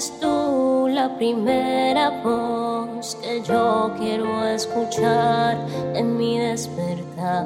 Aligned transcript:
Eres 0.00 0.18
tú 0.18 0.88
la 0.88 1.14
primera 1.18 2.22
voz 2.22 3.16
que 3.16 3.42
yo 3.42 3.92
quiero 3.98 4.46
escuchar 4.46 5.58
en 5.94 6.16
mi 6.16 6.38
despertar. 6.38 7.44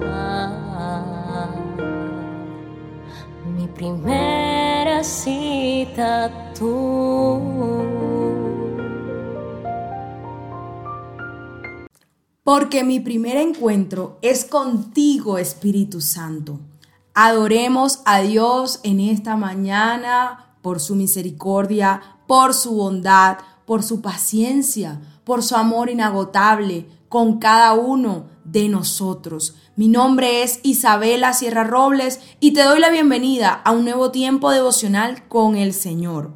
Mi 3.57 3.67
primera 3.67 5.03
cita 5.03 6.31
tú. 6.57 7.41
porque 12.45 12.85
mi 12.85 13.01
primer 13.01 13.37
encuentro 13.37 14.19
es 14.23 14.45
contigo, 14.45 15.39
Espíritu 15.39 16.01
Santo. 16.01 16.61
Adoremos 17.15 18.01
a 18.05 18.21
Dios 18.21 18.79
en 18.85 19.01
esta 19.01 19.35
mañana 19.35 20.55
por 20.65 20.81
su 20.81 20.95
misericordia, 20.95 22.14
por 22.27 22.55
su 22.55 22.75
bondad, 22.75 23.39
por 23.67 23.83
su 23.83 24.01
paciencia, 24.01 25.01
por 25.25 25.43
su 25.43 25.57
amor 25.57 25.91
inagotable 25.91 26.87
con 27.09 27.39
cada 27.39 27.75
uno 27.75 28.27
de 28.45 28.69
nosotros. 28.69 29.57
Mi 29.77 29.89
nombre 29.89 30.43
es 30.43 30.61
Isabela 30.63 31.33
Sierra 31.33 31.65
Robles 31.65 32.21
y 32.41 32.53
te 32.53 32.63
doy 32.63 32.81
la 32.81 32.91
bienvenida 32.91 33.51
a 33.65 33.73
un 33.73 33.85
nuevo 33.85 34.11
tiempo 34.11 34.51
devocional 34.51 35.27
con 35.29 35.57
el 35.57 35.73
Señor. 35.73 36.33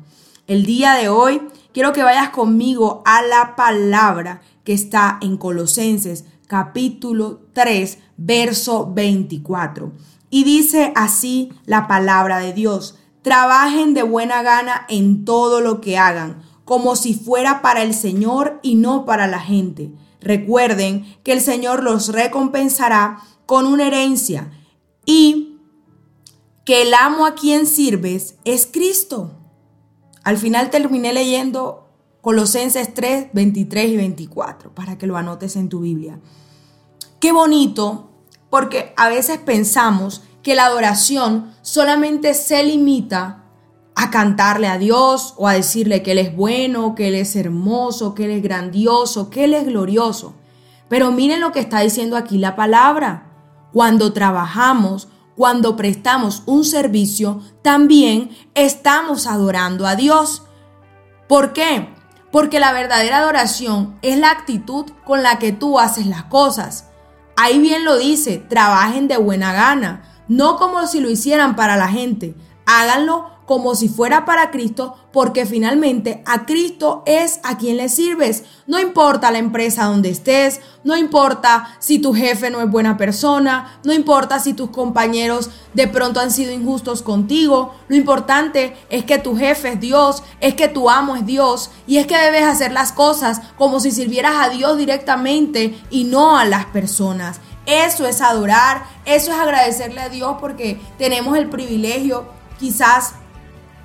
El 0.47 0.65
día 0.65 0.95
de 0.95 1.09
hoy 1.09 1.43
quiero 1.73 1.93
que 1.93 2.03
vayas 2.03 2.31
conmigo 2.31 3.03
a 3.05 3.23
la 3.23 3.55
palabra 3.57 4.41
que 4.65 4.73
está 4.73 5.19
en 5.21 5.37
Colosenses 5.37 6.25
capítulo 6.47 7.41
3, 7.53 7.99
verso 8.17 8.91
24. 8.93 9.93
Y 10.31 10.45
dice 10.45 10.93
así 10.97 11.53
la 11.67 11.87
palabra 11.87 12.39
de 12.39 12.53
Dios, 12.53 12.99
trabajen 13.23 13.95
de 13.95 14.03
buena 14.03 14.43
gana 14.43 14.87
en 14.89 15.25
todo 15.25 15.61
lo 15.61 15.81
que 15.81 15.99
hagan, 15.99 16.43
como 16.65 16.97
si 16.97 17.15
fuera 17.15 17.63
para 17.63 17.83
el 17.83 17.95
Señor 17.95 18.61
y 18.63 18.75
no 18.75 19.05
para 19.05 19.27
la 19.27 19.41
gente. 19.41 19.93
Recuerden 20.21 21.05
que 21.23 21.33
el 21.33 21.41
Señor 21.41 21.83
los 21.83 22.09
recompensará 22.09 23.21
con 23.47 23.67
una 23.67 23.87
herencia 23.87 24.51
y 25.07 25.59
que 26.65 26.83
el 26.83 26.93
amo 26.93 27.25
a 27.25 27.35
quien 27.35 27.67
sirves 27.67 28.37
es 28.45 28.69
Cristo. 28.71 29.33
Al 30.23 30.37
final 30.37 30.69
terminé 30.69 31.15
leyendo 31.15 31.89
Colosenses 32.21 32.93
3, 32.93 33.29
23 33.33 33.91
y 33.91 33.97
24, 33.97 34.75
para 34.75 34.99
que 34.99 35.07
lo 35.07 35.17
anotes 35.17 35.57
en 35.57 35.71
tu 35.71 35.81
Biblia. 35.81 36.21
Qué 37.21 37.33
bonito, 37.33 38.11
porque 38.51 38.93
a 38.99 39.09
veces 39.09 39.39
pensamos 39.39 40.23
que 40.43 40.55
la 40.55 40.67
adoración 40.67 41.53
solamente 41.63 42.35
se 42.35 42.63
limita 42.65 43.45
a 43.95 44.11
cantarle 44.11 44.69
a 44.69 44.79
Dios 44.79 45.35
o 45.37 45.49
a 45.49 45.55
decirle 45.55 46.03
que 46.03 46.13
Él 46.13 46.19
es 46.19 46.37
bueno, 46.37 46.95
que 46.95 47.09
Él 47.09 47.17
es 47.17 47.35
hermoso, 47.35 48.15
que 48.15 48.27
Él 48.27 48.31
es 48.31 48.43
grandioso, 48.43 49.29
que 49.29 49.45
Él 49.45 49.55
es 49.55 49.67
glorioso. 49.67 50.35
Pero 50.89 51.11
miren 51.11 51.41
lo 51.41 51.53
que 51.53 51.61
está 51.61 51.81
diciendo 51.81 52.17
aquí 52.17 52.39
la 52.39 52.55
palabra. 52.55 53.25
Cuando 53.73 54.13
trabajamos, 54.13 55.09
cuando 55.37 55.77
prestamos 55.77 56.43
un 56.47 56.65
servicio, 56.65 57.41
también 57.63 58.31
estamos 58.55 59.27
adorando 59.27 59.87
a 59.87 59.97
Dios. 59.97 60.43
¿Por 61.29 61.53
qué? 61.53 61.89
Porque 62.33 62.61
la 62.61 62.73
verdadera 62.73 63.19
adoración 63.19 63.99
es 64.03 64.19
la 64.19 64.31
actitud 64.31 64.87
con 65.05 65.23
la 65.23 65.39
que 65.39 65.53
tú 65.53 65.79
haces 65.79 66.07
las 66.07 66.25
cosas. 66.25 66.89
Ahí 67.37 67.59
bien 67.59 67.85
lo 67.85 67.97
dice, 67.97 68.39
trabajen 68.39 69.07
de 69.07 69.17
buena 69.17 69.53
gana, 69.53 70.18
no 70.29 70.57
como 70.57 70.87
si 70.87 71.01
lo 71.01 71.11
hicieran 71.11 71.57
para 71.57 71.77
la 71.77 71.89
gente, 71.89 72.35
háganlo 72.67 73.39
como 73.49 73.75
si 73.75 73.89
fuera 73.89 74.27
para 74.27 74.51
Cristo, 74.51 74.95
porque 75.11 75.47
finalmente 75.47 76.23
a 76.27 76.45
Cristo 76.45 77.03
es 77.07 77.41
a 77.45 77.57
quien 77.57 77.79
le 77.79 77.89
sirves. 77.89 78.45
No 78.67 78.79
importa 78.79 79.31
la 79.31 79.39
empresa 79.39 79.87
donde 79.87 80.11
estés, 80.11 80.61
no 80.85 80.99
importa 80.99 81.75
si 81.79 81.99
tu 81.99 82.13
jefe 82.13 82.51
no 82.51 82.61
es 82.61 82.71
buena 82.71 82.99
persona, 82.99 83.81
no 83.85 83.95
importa 83.95 84.39
si 84.39 84.53
tus 84.53 84.69
compañeros 84.69 85.49
de 85.73 85.89
pronto 85.89 86.21
han 86.21 86.31
sido 86.31 86.53
injustos 86.53 87.01
contigo, 87.01 87.75
lo 87.89 87.97
importante 87.97 88.77
es 88.91 89.07
que 89.07 89.17
tu 89.17 89.35
jefe 89.35 89.73
es 89.73 89.81
Dios, 89.81 90.23
es 90.43 90.53
que 90.53 90.69
tu 90.69 90.91
amo 90.91 91.17
es 91.17 91.25
Dios 91.25 91.71
y 91.87 91.97
es 91.97 92.07
que 92.07 92.19
debes 92.19 92.45
hacer 92.45 92.73
las 92.73 92.93
cosas 92.93 93.41
como 93.57 93.81
si 93.81 93.93
sirvieras 93.93 94.35
a 94.37 94.51
Dios 94.51 94.77
directamente 94.77 95.81
y 95.89 96.05
no 96.05 96.37
a 96.37 96.45
las 96.45 96.67
personas. 96.67 97.41
Eso 97.69 98.07
es 98.07 98.23
adorar, 98.23 98.85
eso 99.05 99.31
es 99.31 99.39
agradecerle 99.39 100.01
a 100.01 100.09
Dios 100.09 100.37
porque 100.41 100.81
tenemos 100.97 101.37
el 101.37 101.51
privilegio 101.51 102.27
quizás 102.59 103.13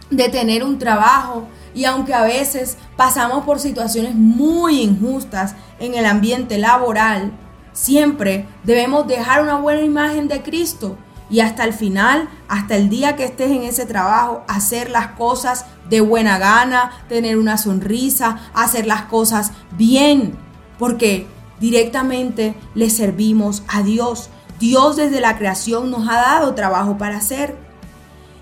de 0.10 0.30
tener 0.30 0.64
un 0.64 0.80
trabajo 0.80 1.48
y 1.76 1.84
aunque 1.84 2.14
a 2.14 2.24
veces 2.24 2.78
pasamos 2.96 3.44
por 3.44 3.60
situaciones 3.60 4.16
muy 4.16 4.80
injustas 4.80 5.56
en 5.82 5.96
el 5.96 6.06
ambiente 6.06 6.58
laboral, 6.58 7.34
siempre 7.74 8.48
debemos 8.64 9.06
dejar 9.06 9.44
una 9.44 9.58
buena 9.58 9.82
imagen 9.82 10.30
de 10.30 10.42
Cristo 10.42 10.96
y 11.30 11.42
hasta 11.42 11.66
el 11.66 11.74
final, 11.74 12.30
hasta 12.48 12.78
el 12.78 12.88
día 12.88 13.18
que 13.18 13.26
estés 13.26 13.52
en 13.52 13.64
ese 13.64 13.86
trabajo, 13.86 14.46
hacer 14.48 14.92
las 14.92 15.08
cosas 15.08 15.66
de 15.90 16.00
buena 16.00 16.38
gana, 16.38 16.92
tener 17.10 17.38
una 17.38 17.58
sonrisa, 17.58 18.38
hacer 18.54 18.86
las 18.86 19.04
cosas 19.04 19.52
bien, 19.72 20.38
porque 20.80 21.28
directamente 21.64 22.56
le 22.76 22.90
servimos 22.90 23.64
a 23.70 23.84
Dios. 23.84 24.30
Dios 24.60 24.98
desde 24.98 25.22
la 25.22 25.38
creación 25.38 25.90
nos 25.90 26.10
ha 26.10 26.16
dado 26.16 26.56
trabajo 26.56 26.98
para 26.98 27.16
hacer. 27.16 27.56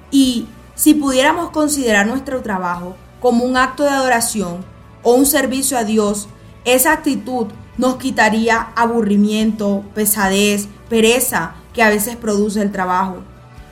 Y 0.10 0.48
si 0.74 0.96
pudiéramos 0.96 1.52
considerar 1.52 2.08
nuestro 2.08 2.42
trabajo 2.42 2.96
como 3.20 3.46
un 3.46 3.58
acto 3.58 3.84
de 3.84 3.92
adoración 3.92 4.66
o 5.04 5.14
un 5.14 5.28
servicio 5.28 5.78
a 5.78 5.84
Dios, 5.84 6.30
esa 6.66 6.94
actitud 6.94 7.46
nos 7.78 7.98
quitaría 7.98 8.70
aburrimiento, 8.76 9.84
pesadez, 9.94 10.68
pereza 10.90 11.54
que 11.74 11.84
a 11.84 11.90
veces 11.90 12.16
produce 12.16 12.60
el 12.64 12.72
trabajo. 12.72 13.18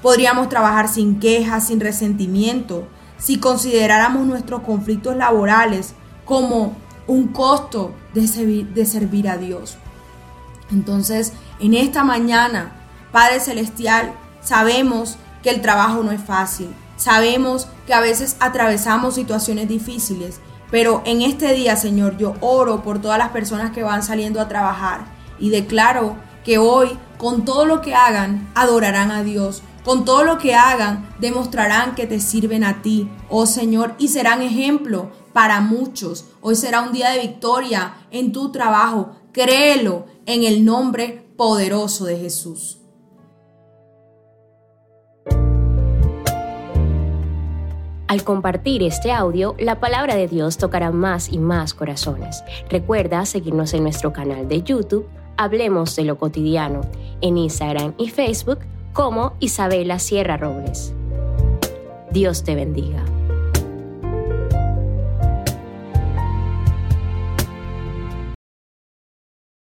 Podríamos 0.03 0.47
trabajar 0.49 0.89
sin 0.89 1.19
quejas, 1.19 1.65
sin 1.65 1.79
resentimiento, 1.79 2.87
si 3.17 3.39
consideráramos 3.39 4.27
nuestros 4.27 4.61
conflictos 4.61 5.15
laborales 5.15 5.95
como 6.23 6.75
un 7.09 7.27
costo 7.27 7.93
de 8.13 8.27
servir, 8.27 8.67
de 8.67 8.85
servir 8.85 9.27
a 9.27 9.37
Dios. 9.37 9.77
Entonces, 10.71 11.33
en 11.59 11.73
esta 11.73 12.03
mañana, 12.03 12.71
Padre 13.11 13.39
Celestial, 13.39 14.13
sabemos 14.41 15.17
que 15.43 15.49
el 15.49 15.61
trabajo 15.61 16.03
no 16.03 16.11
es 16.11 16.21
fácil, 16.21 16.69
Sabemos 16.99 17.69
que 17.87 17.93
a 17.93 18.01
veces 18.01 18.35
atravesamos 18.41 19.15
situaciones 19.15 19.69
difíciles, 19.69 20.41
pero 20.69 21.01
en 21.05 21.21
este 21.21 21.53
día, 21.53 21.77
Señor, 21.77 22.17
yo 22.17 22.33
oro 22.41 22.83
por 22.83 23.01
todas 23.01 23.17
las 23.17 23.29
personas 23.29 23.71
que 23.71 23.83
van 23.83 24.03
saliendo 24.03 24.41
a 24.41 24.49
trabajar 24.49 25.05
y 25.39 25.49
declaro 25.49 26.17
que 26.43 26.57
hoy, 26.57 26.99
con 27.17 27.45
todo 27.45 27.63
lo 27.63 27.79
que 27.79 27.95
hagan, 27.95 28.49
adorarán 28.53 29.11
a 29.11 29.23
Dios. 29.23 29.63
Con 29.83 30.05
todo 30.05 30.23
lo 30.23 30.37
que 30.37 30.55
hagan, 30.55 31.09
demostrarán 31.19 31.95
que 31.95 32.05
te 32.05 32.19
sirven 32.19 32.63
a 32.63 32.81
ti, 32.81 33.09
oh 33.29 33.45
Señor, 33.45 33.95
y 33.97 34.09
serán 34.09 34.41
ejemplo 34.41 35.09
para 35.33 35.61
muchos. 35.61 36.25
Hoy 36.41 36.55
será 36.55 36.81
un 36.81 36.91
día 36.91 37.11
de 37.11 37.21
victoria 37.21 37.95
en 38.11 38.31
tu 38.31 38.51
trabajo. 38.51 39.11
Créelo 39.31 40.05
en 40.25 40.43
el 40.43 40.65
nombre 40.65 41.25
poderoso 41.37 42.05
de 42.05 42.17
Jesús. 42.17 42.75
Al 48.07 48.23
compartir 48.23 48.81
este 48.81 49.11
audio, 49.11 49.55
la 49.59 49.79
palabra 49.79 50.15
de 50.15 50.27
Dios 50.27 50.57
tocará 50.57 50.91
más 50.91 51.29
y 51.31 51.37
más 51.37 51.75
corazones. 51.75 52.43
Recuerda 52.67 53.23
seguirnos 53.25 53.73
en 53.75 53.83
nuestro 53.83 54.11
canal 54.11 54.47
de 54.47 54.63
YouTube, 54.63 55.07
Hablemos 55.41 55.95
de 55.95 56.03
lo 56.03 56.17
cotidiano, 56.17 56.81
en 57.21 57.37
Instagram 57.37 57.93
y 57.97 58.09
Facebook 58.09 58.59
como 58.93 59.33
Isabela 59.39 59.99
Sierra 59.99 60.37
Robles. 60.37 60.93
Dios 62.11 62.43
te 62.43 62.55
bendiga. 62.55 63.03